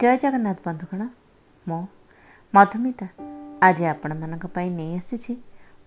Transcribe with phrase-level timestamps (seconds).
[0.00, 1.02] ଜୟ ଜଗନ୍ନାଥ ବନ୍ଧୁଗଣ
[1.66, 1.82] ମୁଁ
[2.54, 3.06] ମଧୁମିତା।
[3.62, 5.32] ଆଜି ଆପଣମାନଙ୍କ ପାଇଁ ନେଇ ଆସିଛି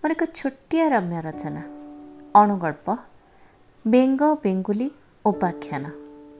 [0.00, 1.62] ମୋର ଏକ ଛୋଟିଆ ରମ୍ୟ ରଚନା
[2.34, 2.86] ଅଣୁଗଳ୍ପ
[3.84, 4.88] ବେଙ୍ଗ ବେଙ୍ଗୁଲି
[5.24, 5.84] ଉପାଖ୍ୟାନ।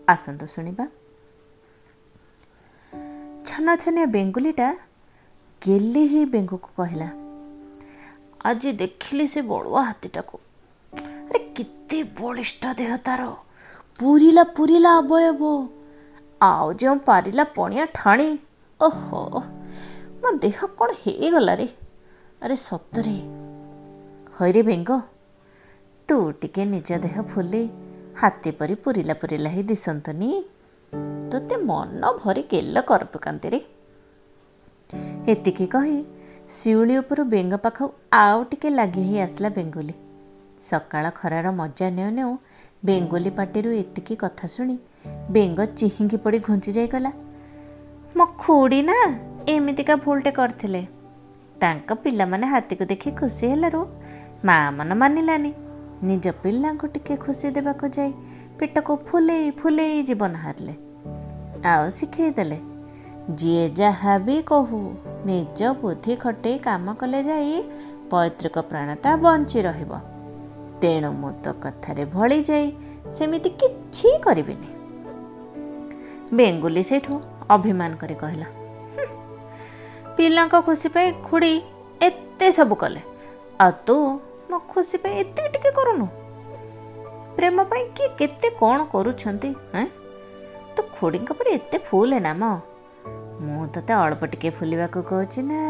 [0.08, 0.84] ଆସନ୍ତୁ ଶୁଣିବା।
[3.46, 4.68] ଛନଛନିଆ ବେଙ୍ଗୁଲିଟା
[5.62, 7.08] ଗେଲି ହିଁ ବେଙ୍ଗକୁ କହିଲା
[8.44, 10.36] ଆଜି ଦେଖିଲି ସେ ବଳୁଆ ହାତୀଟାକୁ।
[11.28, 13.22] ଆରେ କେତେ ବଳିଷ୍ଠ ଦେହ ତାର।
[14.00, 15.42] ପୁରିଲା ପୁରିଲା ଅବୟବ।
[16.48, 18.28] ଆଉ ଯେଉଁ ପାରିଲା ପଣିଆ ଠାଣି
[18.80, 19.20] ଓହୋ
[20.20, 21.68] ମୋ ଦେହ କ'ଣ ହେଇଗଲା ରେ
[22.42, 23.16] ଆରେ ସତରେ
[24.36, 24.90] ହଇରେ ବେଙ୍ଗ
[26.08, 27.62] ତୁ ଟିକେ ନିଜ ଦେହ ଫୁଲି
[28.20, 30.30] ହାତୀ ପରି ପୁରିଲା ପୁରିଲା ହେଇ ଦିଶନ୍ତନି।
[31.32, 33.58] ତୋତେ ମନ ଭରି ଗେଲ କର ପକାନ୍ତିରେ
[35.32, 35.98] ଏତିକି କହି
[36.56, 37.86] ଶିଉଳି ଉପରୁ ବେଙ୍ଗ ପାଖକୁ
[38.22, 39.94] ଆଉ ଟିକେ ଲାଗି ହେଇ ଆସିଲା ବେଙ୍ଗୁଲି।
[40.68, 42.32] ସକାଳ ଖରାର ମଜା ନେଉ ନେଉ
[42.82, 44.76] ବେଙ୍ଗୁଲି ପାଟିରୁ ଏତିକି କଥା ଶୁଣି
[45.30, 47.12] ବେଙ୍ଗ ଚିହିଁକି ପଡ଼ି ଘୁଞ୍ଚି ଯାଇଗଲା।
[48.16, 50.86] ମୋ ଖୁଡ଼ି ନା ଏମିତିକା ଭୁଲଟେ କରିଥିଲେ।
[51.60, 53.86] ତାଙ୍କ ପିଲାମାନେ ହାତୀକୁ ଦେଖି ଖୁସି ହେଲାରୁ
[54.44, 55.52] ମା ମନ ମାନିଲାନି।
[56.02, 58.12] ନିଜ ପିଲାଙ୍କୁ ଟିକେ ଖୁସି ଦେବାକୁ ଯାଇ
[58.58, 60.74] ପେଟକୁ ଫୁଲେଇ ଫୁଲେଇ ଜୀବନ ହାରିଲେ।
[61.64, 62.58] ଆଉ ଶିଖେଇ ଦେଲେ
[63.30, 64.94] ଯିଏ ଯାହା ବି କହୁ
[65.26, 67.62] ନିଜ ବୁଦ୍ଧି ଖଟେଇ କାମ କଲେ ଯାଇ
[68.10, 69.92] ପୈତୃକ ପ୍ରାଣଟା ବଞ୍ଚି ରହିବ।
[70.80, 72.72] ତେଣୁ ମୁଁ ତ କଥାରେ ଭଳି ଯାଇ
[73.12, 74.81] ସେମିତି କିଛି କରିବିନି।
[76.32, 77.14] ବେଙ୍ଗୁଲି ସେଇଠୁ
[77.54, 78.48] ଅଭିମାନ କରି କହିଲା
[80.16, 81.52] ପିଲାଙ୍କ ଖୁସି ପାଇଁ ଖୁଡ଼ି
[82.08, 83.02] ଏତେ ସବୁ କଲେ
[83.62, 83.96] ଆଉ ତୁ
[84.50, 86.06] ମୋ ଖୁସି ପାଇଁ ଏତେ ଟିକେ କରୁନୁ।
[87.36, 89.86] ପ୍ରେମ ପାଇଁ କିଏ କେତେ କ'ଣ କରୁଛନ୍ତି ହେଁ
[90.74, 92.44] ତୁ ଖୁଡ଼ିଙ୍କ ପରି ଏତେ ଫୁଲ ନା ମ
[93.74, 95.60] ତତେ ଅଳ୍ପ ଟିକେ ଫୁଲିବାକୁ କହୁଛି ନା।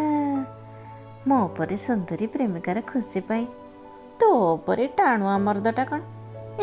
[1.29, 3.45] ମୋ ଉପରେ ସୁନ୍ଦରୀ ପ୍ରେମିକାର ଖୁସି ପାଇଁ।
[4.19, 6.01] ତୋ ଉପରେ ଟାଣୁଆ ମର୍ଦଟା କ'ଣ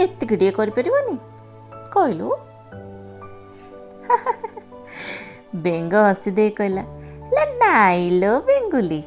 [0.03, 1.15] ଏତିକି ଟିକେ କରିପାରିବନି?
[1.93, 2.27] କହିଲୁ
[5.63, 6.83] ବେଙ୍ଗ ହସି ଦେଇ କହିଲା
[7.33, 9.01] ଲେ ନାଇଲୋ ବେଙ୍ଗୁଲି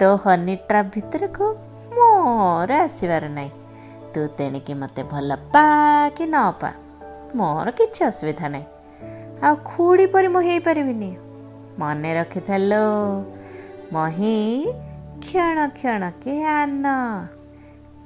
[0.00, 1.46] ତୋ ହନି ଟ୍ରାପ୍ ଭିତରକୁ
[1.94, 3.50] ମୋର ଆସିବାର ନାହିଁ।
[4.14, 5.64] ତୁ ତେଣିକି ମୋତେ ଭଲ ପା
[6.16, 6.70] କି ନ ପା
[7.34, 8.66] ମୋର କିଛି ଅସୁବିଧା ନାହିଁ।
[9.42, 11.10] ଆଉ ଖୁଡ଼ି ପରି ମୁଁ ହେଇପାରିବିନି।
[11.78, 12.86] ମନେ ରଖିଥାଲୋ
[13.92, 14.36] ମହି
[15.22, 16.86] କ୍ଷଣ କ୍ଷଣ କେ ଆନ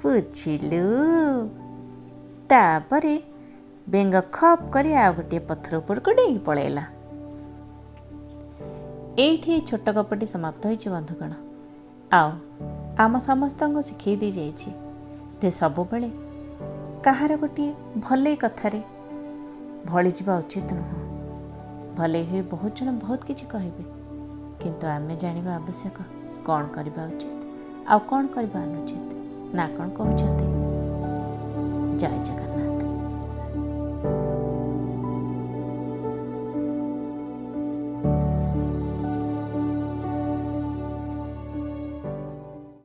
[0.03, 0.87] ବୁଝିଲୁ।
[2.49, 3.15] ତାପରେ
[3.89, 6.83] ବେଙ୍ଗ ଖପ୍ କରି ଆଉ ଗୋଟିଏ ପଥର ଉପରକୁ ଡେଇଁକି ପଳେଇଲା
[9.19, 11.31] ଏଇଠି ଏଇ ଛୋଟ ଗପଟି ସମାପ୍ତ ହୋଇଛି ବନ୍ଧୁଗଣ
[12.11, 12.29] ଆଉ
[12.99, 14.69] ଆମ ସମସ୍ତଙ୍କୁ ଶିଖେଇ ଦେଇ ଯାଇଛି
[15.41, 16.09] ଯେ ସବୁବେଳେ
[17.03, 18.81] କାହାର ଗୋଟିଏ ଭଲେଇ କଥାରେ
[19.85, 20.99] ଭଳିଯିବା ଉଚିତ ନୁହଁ
[21.95, 23.83] ଭଲେଇ ହୋଇ ବହୁତ ଜଣ ବହୁତ କିଛି କହିବେ
[24.63, 25.97] କିନ୍ତୁ ଆମେ ଜାଣିବା ଆବଶ୍ୟକ
[26.45, 27.39] କ'ଣ କରିବା ଉଚିତ
[27.87, 29.09] ଆଉ କ'ଣ କରିବା ଅନୁଚିତ
[29.55, 30.47] ନା କ'ଣ କହୁଛନ୍ତି?
[31.99, 32.52] ଜୟ ଜଗନ୍ନାଥ।